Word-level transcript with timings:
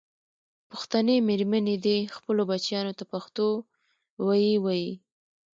پښتنې 0.69 1.15
مېرمنې 1.27 1.75
دې 1.85 1.97
خپلو 2.15 2.41
بچیانو 2.51 2.91
ته 2.99 3.03
پښتو 3.13 3.47
ویې 4.25 4.53
ویي. 4.65 4.91